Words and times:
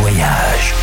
voyage. 0.00 0.74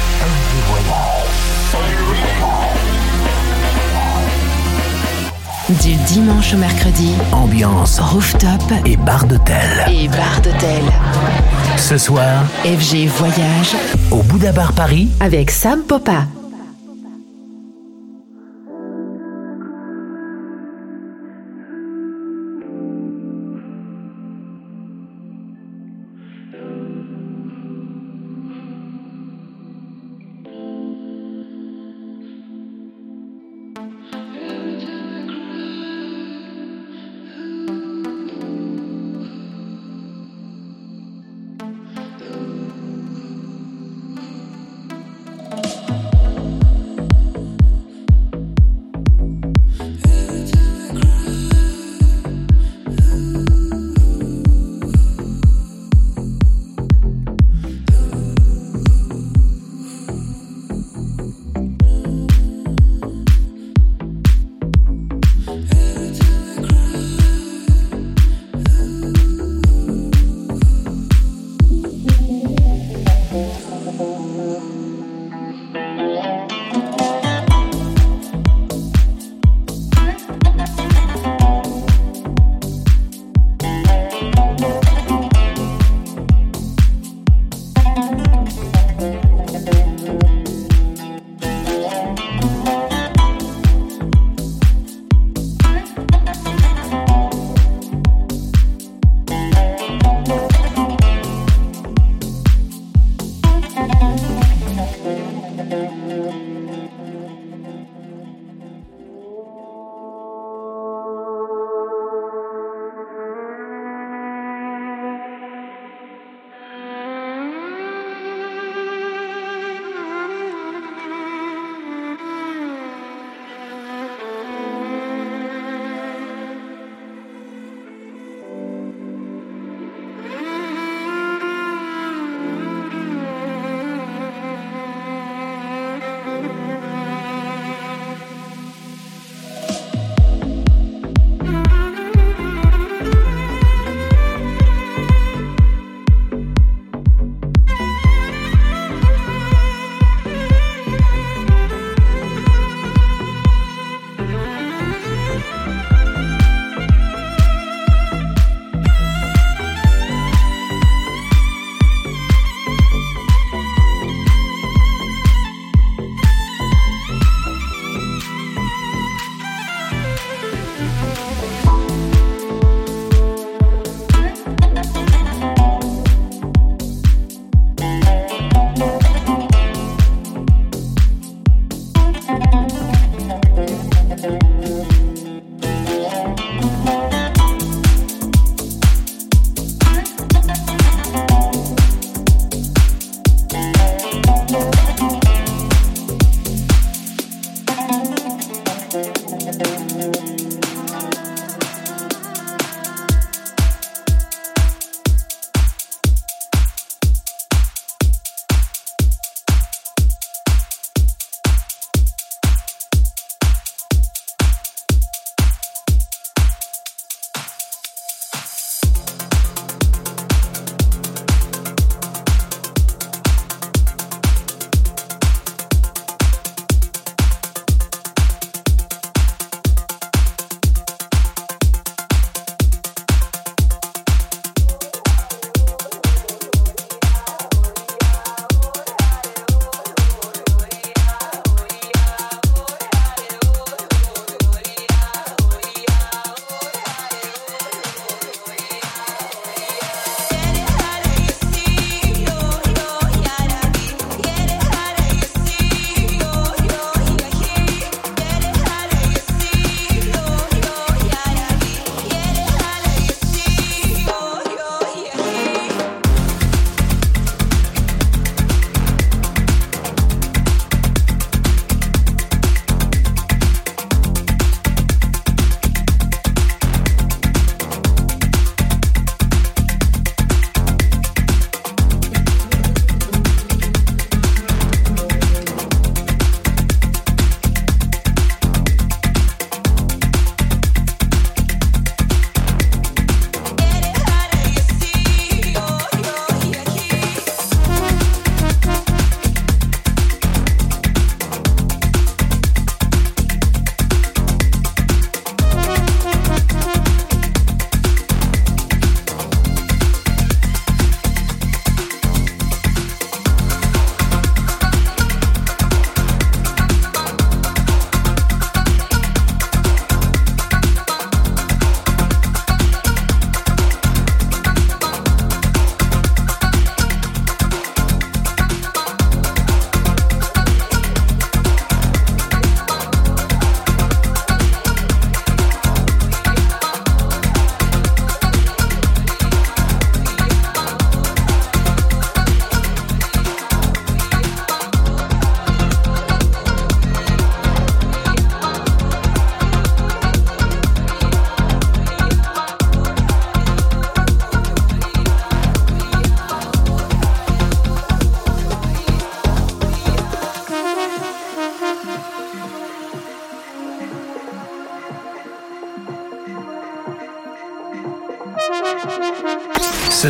Du 5.82 5.96
dimanche 6.08 6.54
au 6.54 6.58
mercredi, 6.58 7.14
Ambiance 7.32 8.00
rooftop 8.00 8.50
et 8.86 8.98
bar 8.98 9.26
d'hôtel. 9.26 9.86
et 9.90 10.08
bar 10.08 10.42
d'hôtel. 10.44 10.84
Ce 11.78 11.98
soir, 11.98 12.44
FG 12.64 13.08
Voyage 13.08 13.76
au 14.12 14.22
Bouddha 14.24 14.52
Bar 14.52 14.74
Paris, 14.74 15.10
avec 15.20 15.52
Sam 15.52 15.82
Popa. 15.88 16.26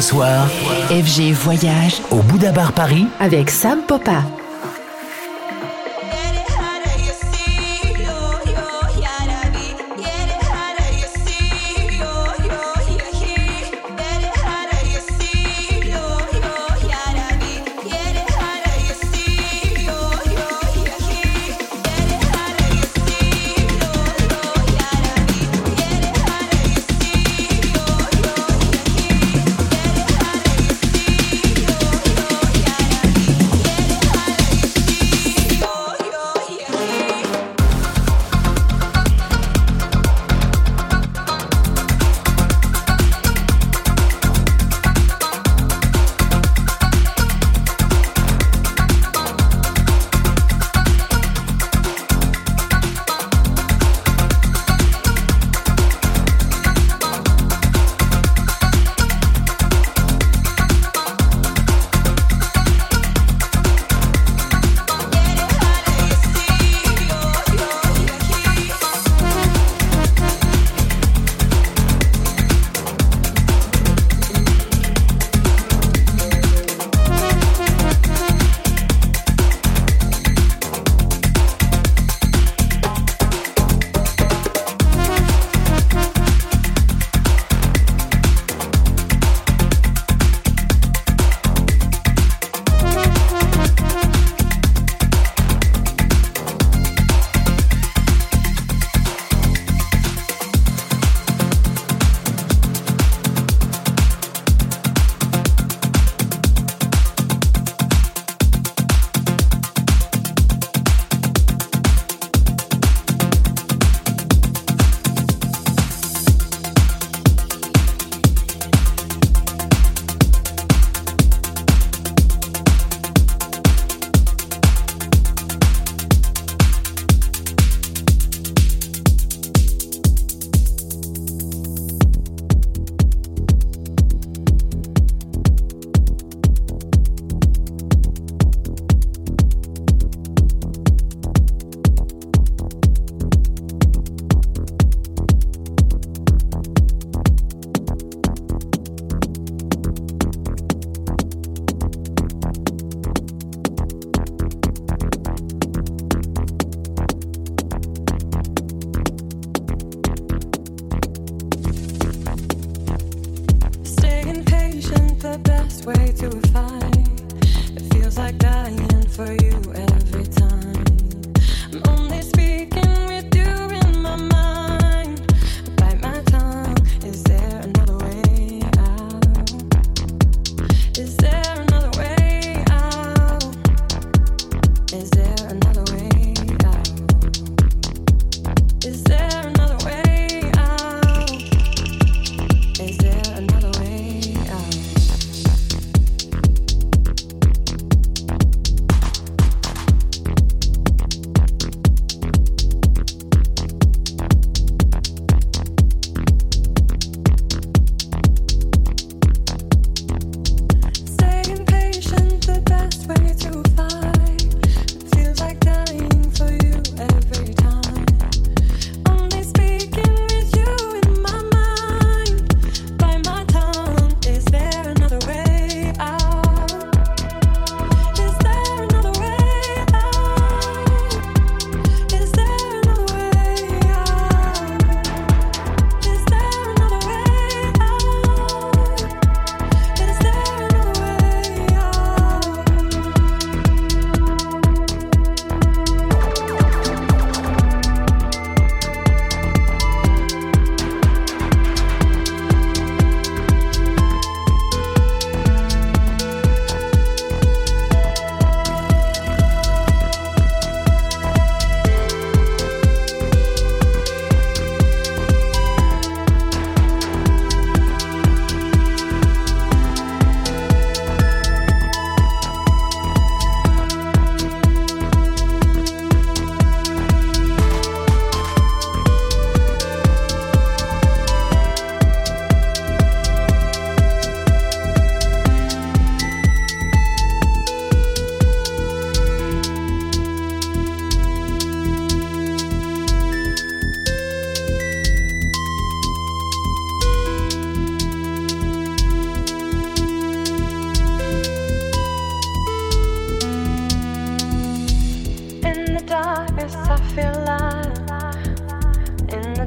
Soir, 0.03 0.47
FG 0.89 1.31
Voyage. 1.31 2.01
Au 2.11 2.17
Bouddha 2.17 2.51
Bar 2.51 2.73
Paris, 2.73 3.07
avec 3.21 3.49
Sam 3.49 3.79
Popa. 3.87 4.23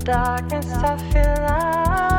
Darkness 0.06 0.72
I 0.72 0.96
feel 1.10 1.34
lighter, 1.42 2.15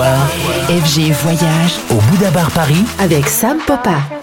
FG 0.00 1.10
Voyage 1.10 1.80
au 1.90 1.94
Bouddha 1.94 2.30
Bar 2.30 2.50
Paris, 2.52 2.84
avec 3.00 3.28
Sam 3.28 3.58
Popa. 3.66 4.17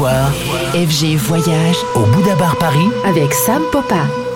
Soir, 0.00 0.32
FG 0.72 1.16
Voyage. 1.16 1.76
Au 1.94 2.06
Bouddha 2.06 2.34
Bar 2.36 2.56
Paris, 2.56 2.88
avec 3.04 3.34
Sam 3.34 3.62
Popa. 3.70 4.29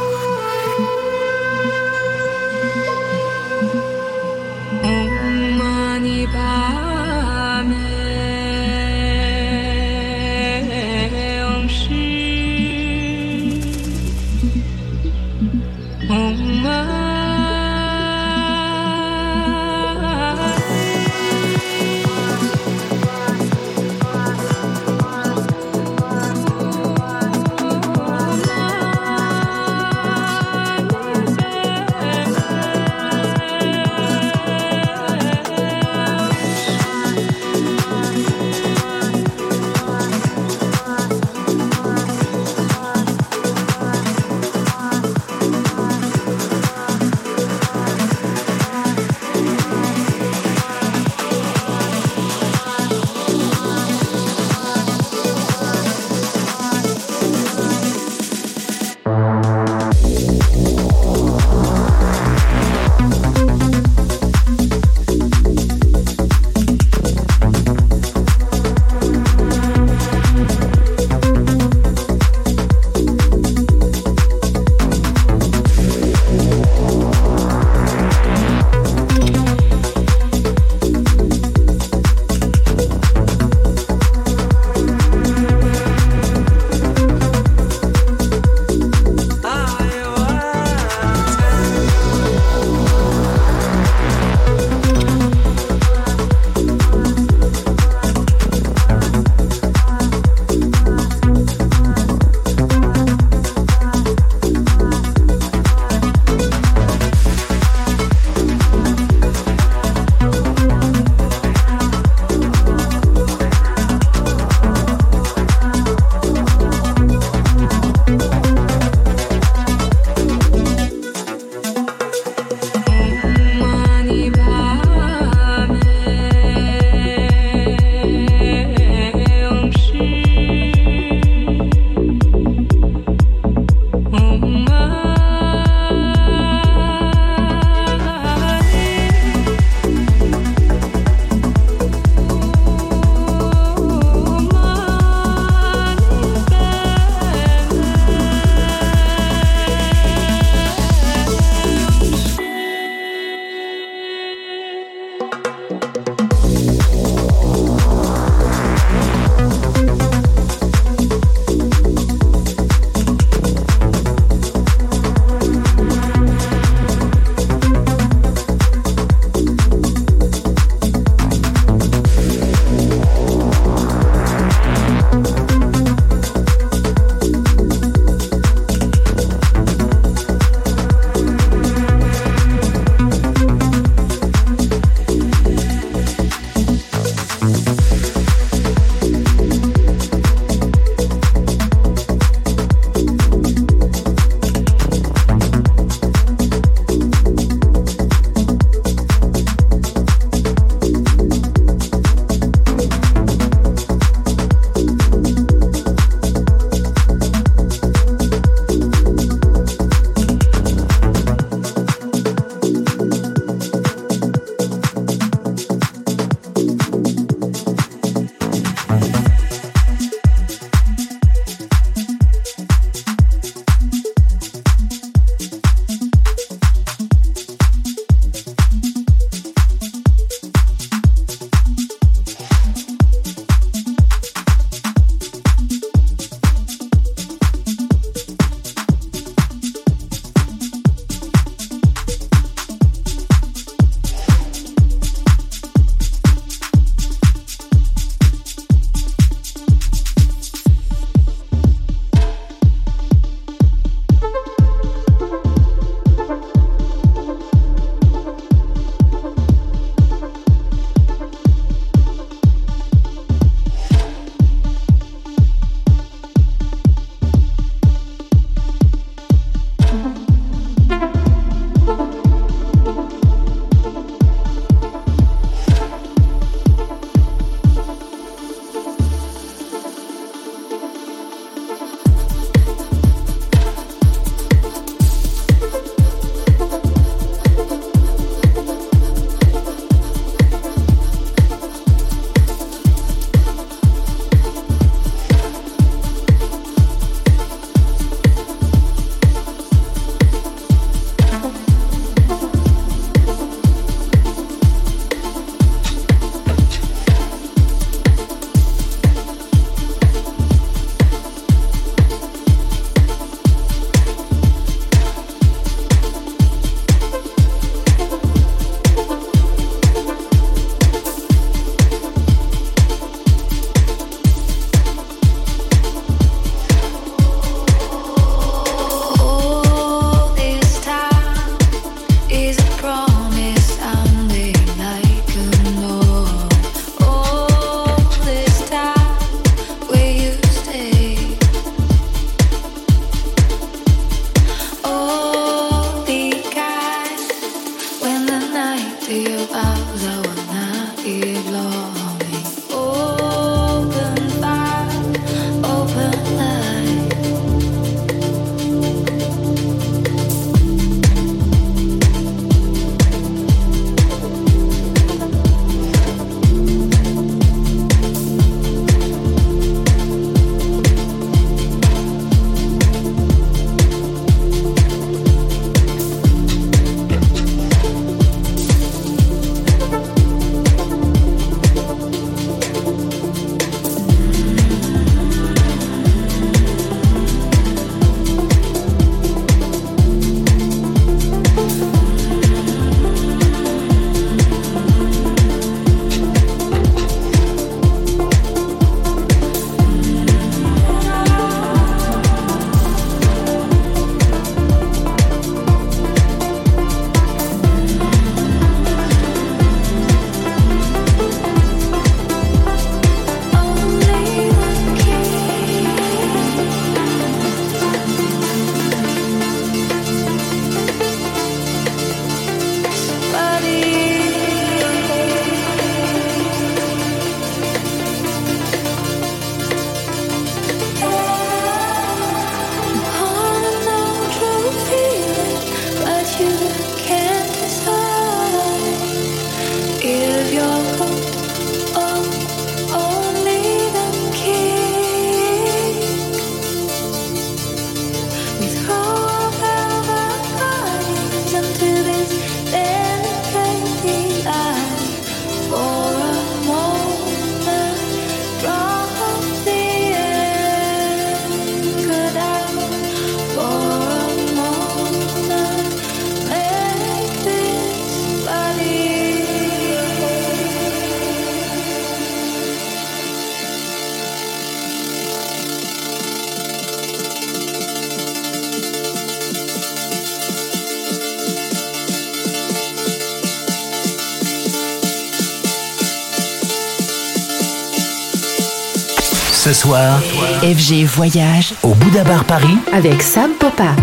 FG 489.86 491.04
Voyage. 491.04 491.74
Au 491.82 491.94
Bouddha 491.94 492.24
Bar 492.24 492.44
Paris, 492.44 492.78
avec 492.92 493.22
Sam 493.22 493.50
Popa. 493.60 493.94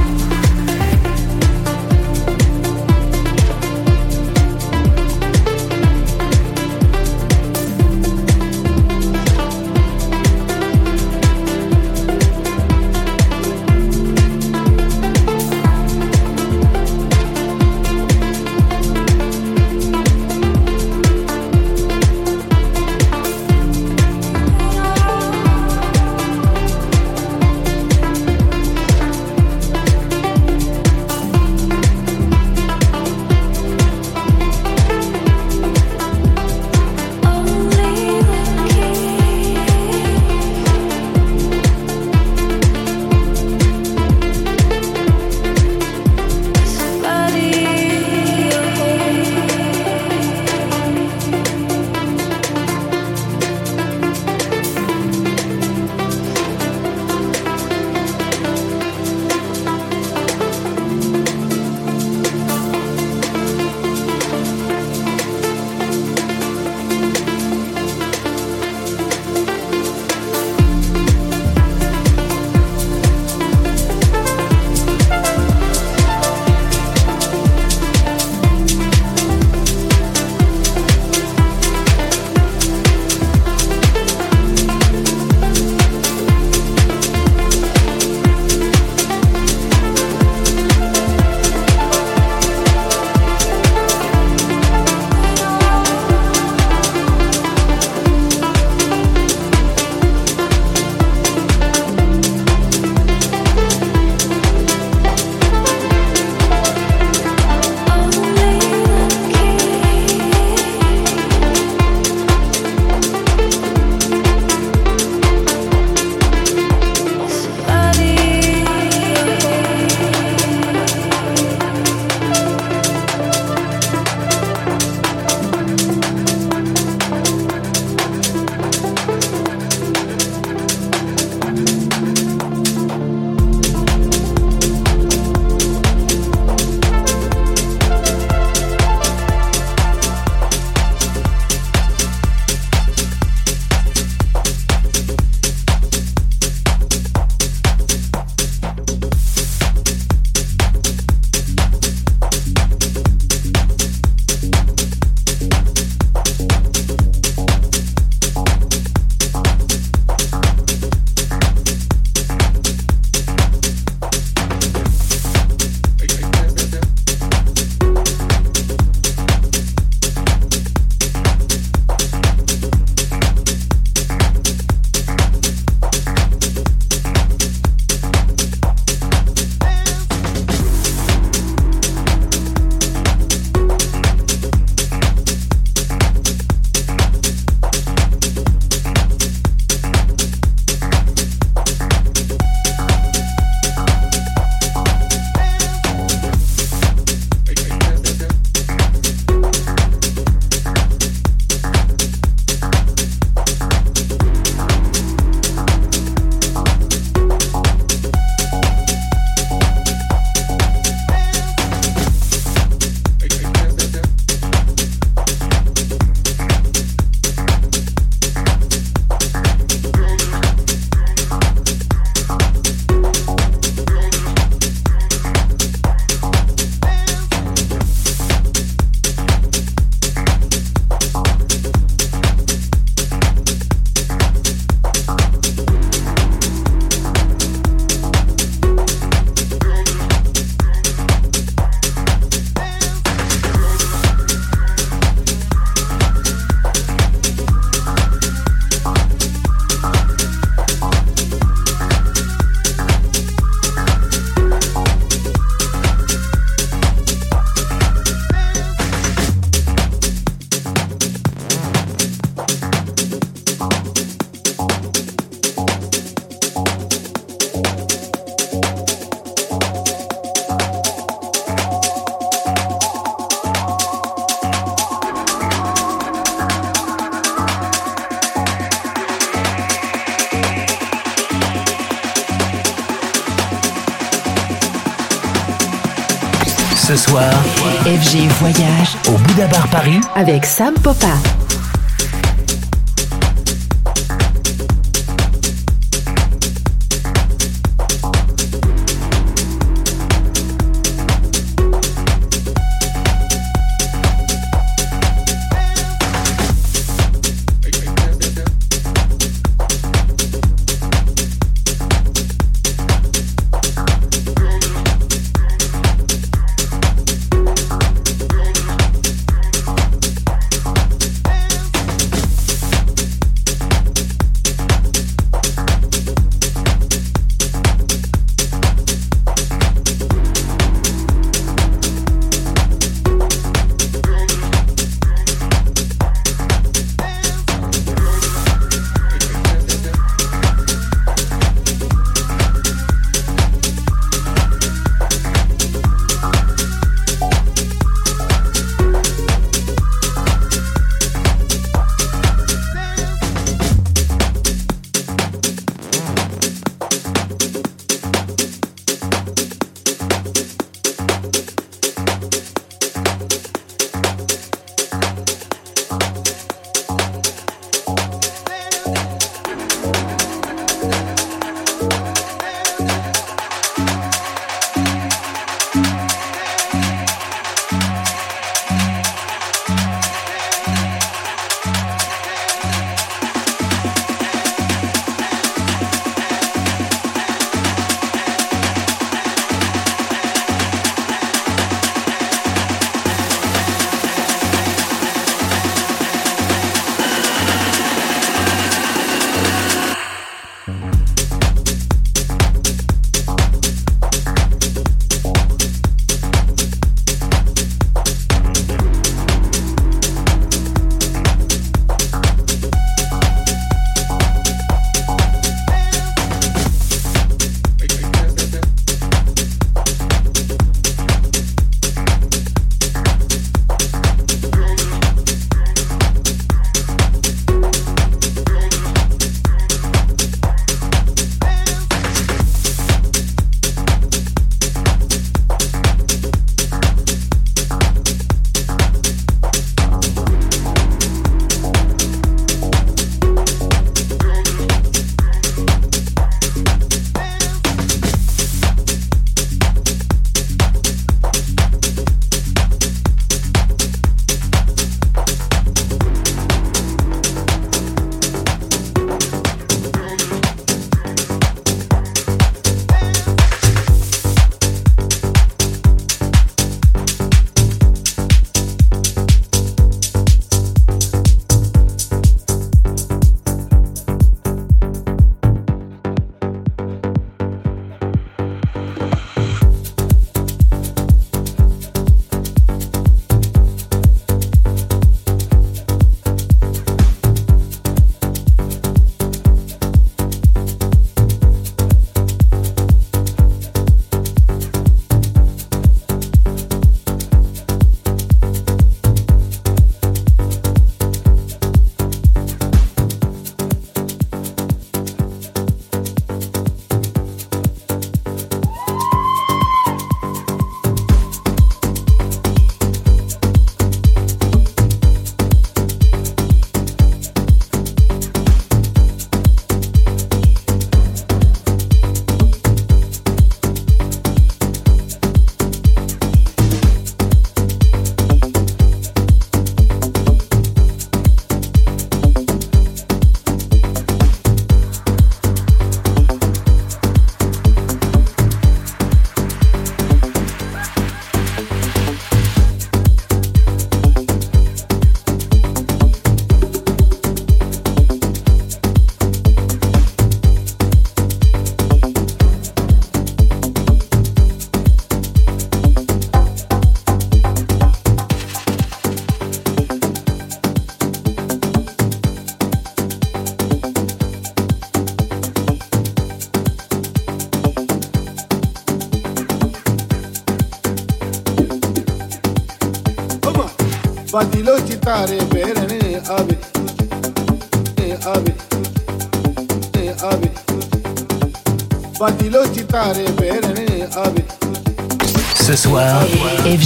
Bouddha 289.41 289.57
Bar 289.57 289.67
Paris, 289.69 290.01
avec 290.15 290.45
Sam 290.45 290.75
Popa. 290.75 291.40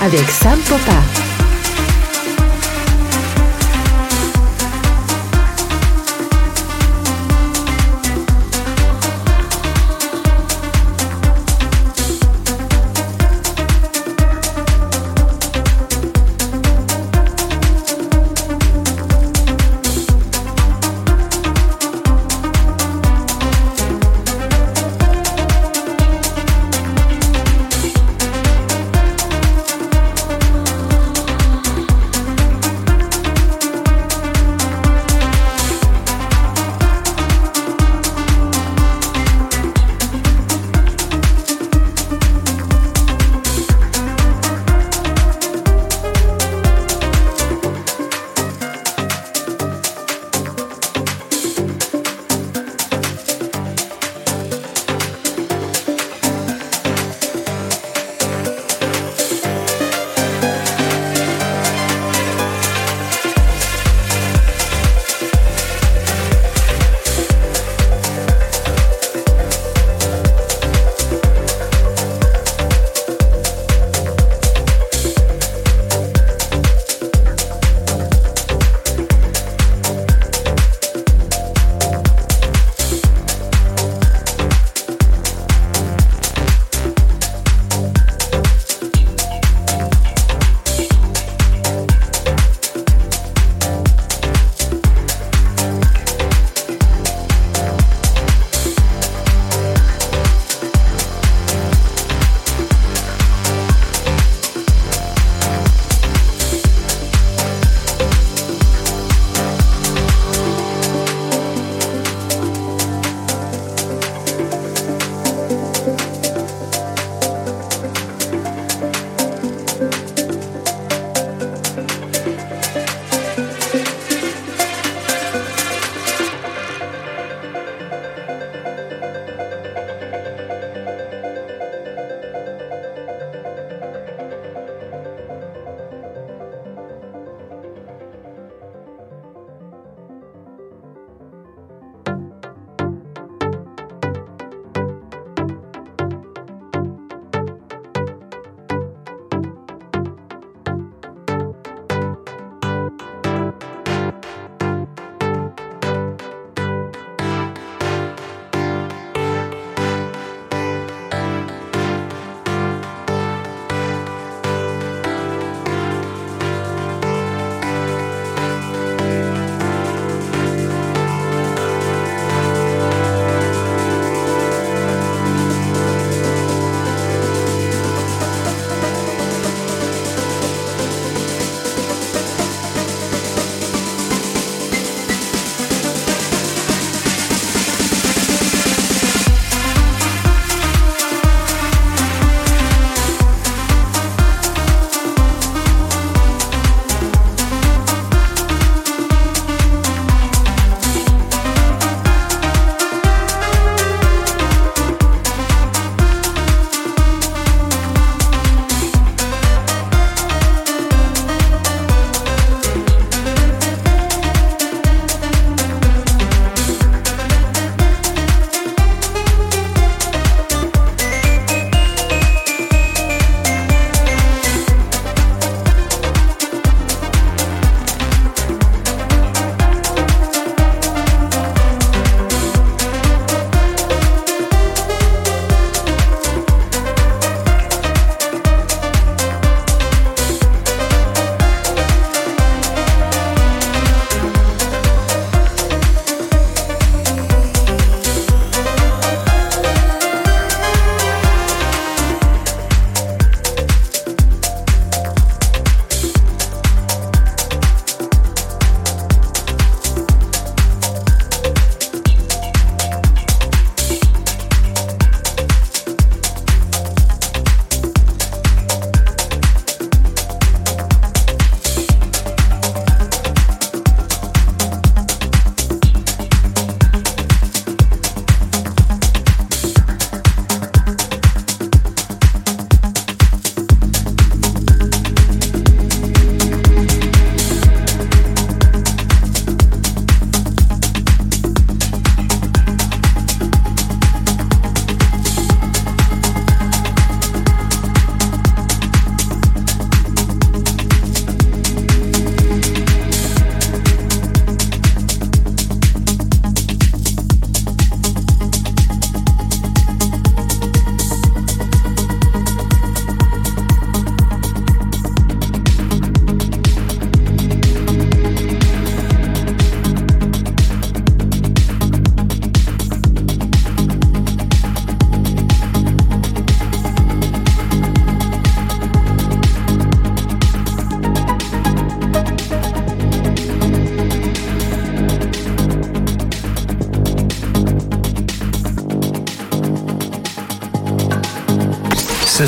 Avec 0.00 0.30
Sam 0.30 0.58
Popa. 0.60 1.25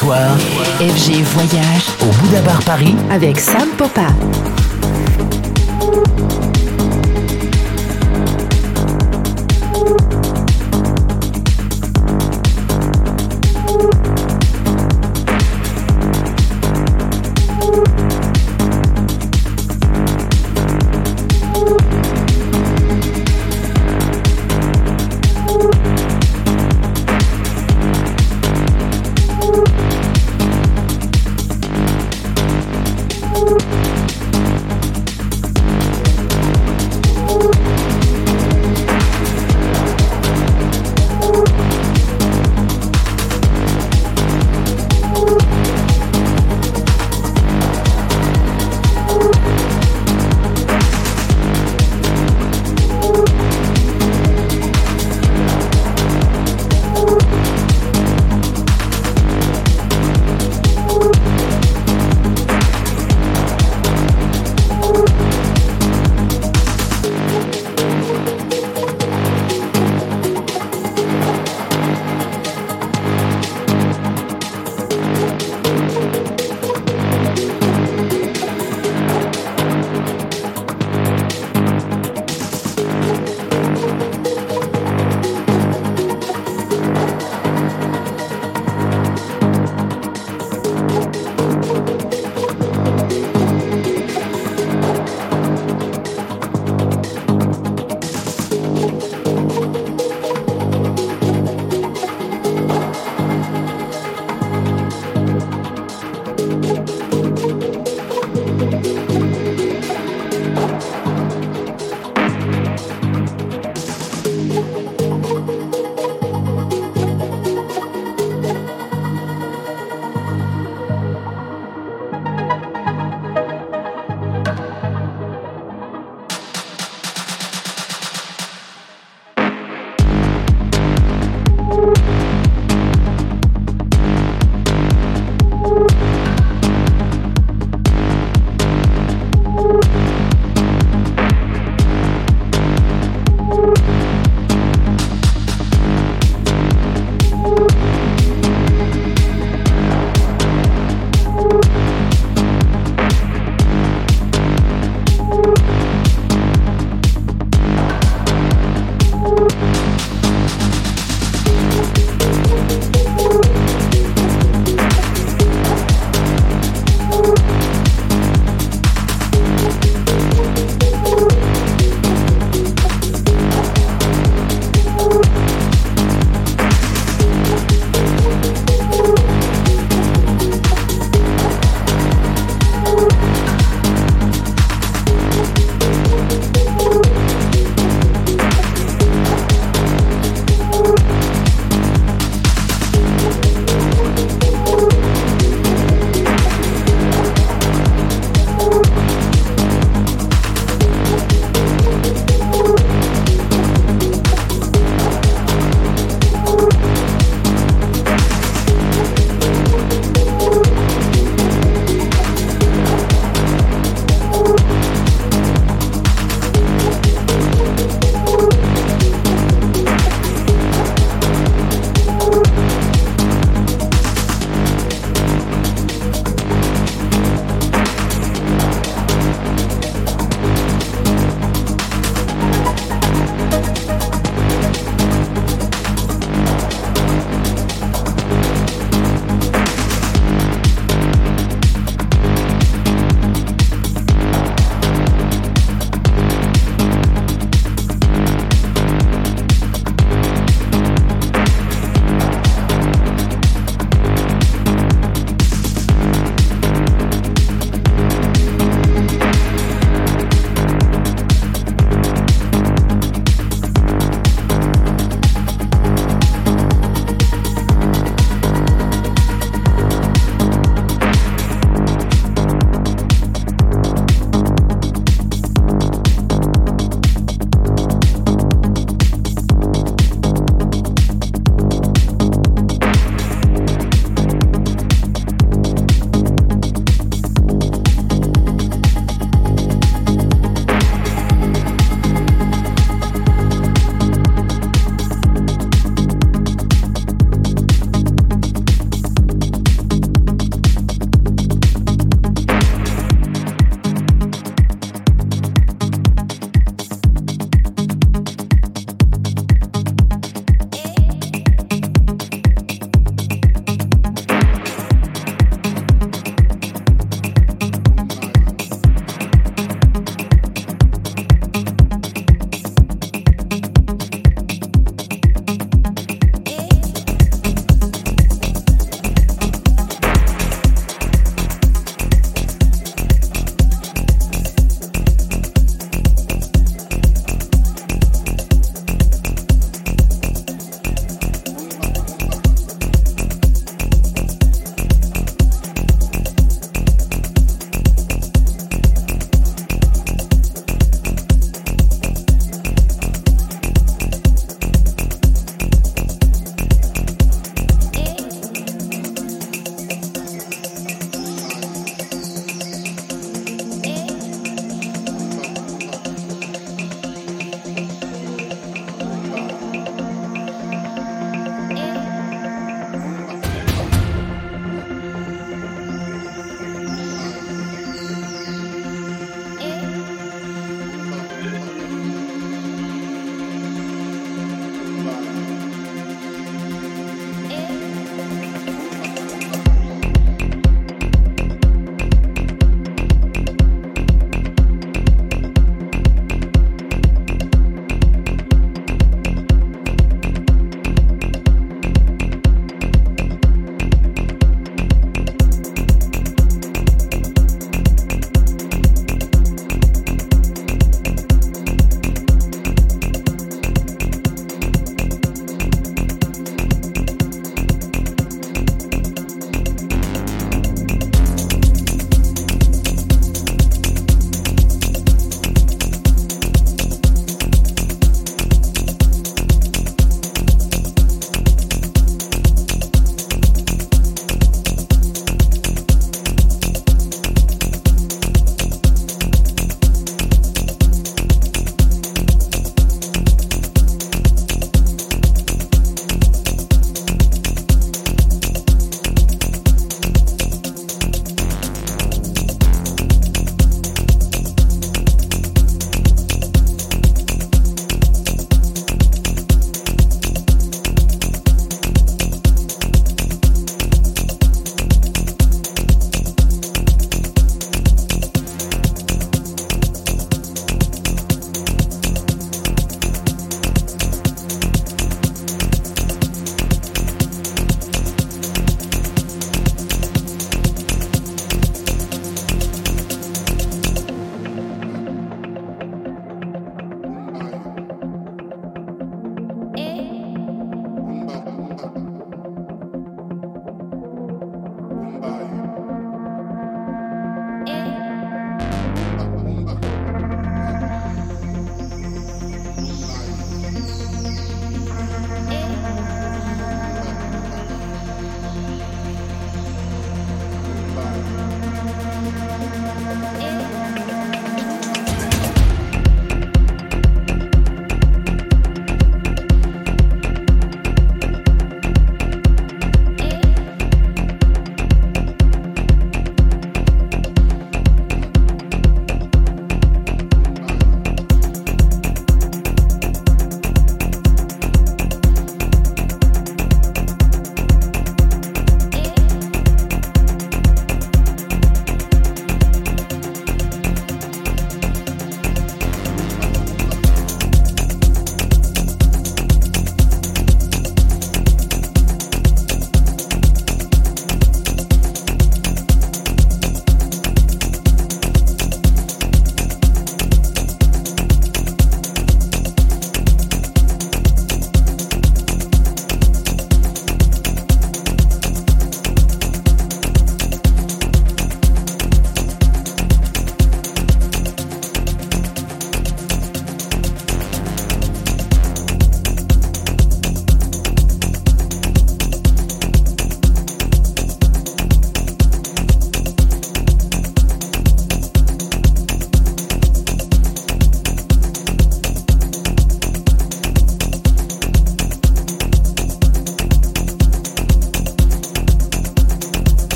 Soir, 0.00 0.38
FG 0.78 1.22
Voyage. 1.34 1.88
Au 2.00 2.06
Bouddha 2.06 2.40
Bar 2.40 2.62
Paris, 2.62 2.96
avec 3.10 3.38
Sam 3.38 3.68
Popa. 3.76 4.06